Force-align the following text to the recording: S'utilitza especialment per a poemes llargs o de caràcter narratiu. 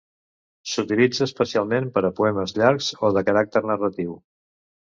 S'utilitza 0.71 1.23
especialment 1.31 1.91
per 1.99 2.03
a 2.11 2.11
poemes 2.21 2.55
llargs 2.57 2.89
o 3.09 3.13
de 3.19 3.25
caràcter 3.31 3.65
narratiu. 3.73 4.21